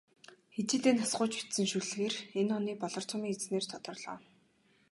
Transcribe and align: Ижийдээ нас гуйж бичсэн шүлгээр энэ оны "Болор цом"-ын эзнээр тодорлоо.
Ижийдээ 0.59 0.93
нас 0.95 1.11
гуйж 1.17 1.33
бичсэн 1.37 1.65
шүлгээр 1.71 2.15
энэ 2.39 2.53
оны 2.59 2.71
"Болор 2.81 3.03
цом"-ын 3.09 3.33
эзнээр 3.33 3.65
тодорлоо. 3.69 4.17